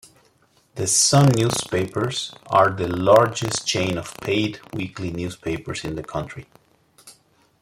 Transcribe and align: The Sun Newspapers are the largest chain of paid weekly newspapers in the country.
The 0.73 0.87
Sun 0.87 1.33
Newspapers 1.35 2.33
are 2.47 2.71
the 2.71 2.87
largest 2.87 3.67
chain 3.67 3.99
of 3.99 4.17
paid 4.17 4.59
weekly 4.73 5.11
newspapers 5.11 5.83
in 5.83 5.95
the 5.95 6.01
country. 6.03 6.47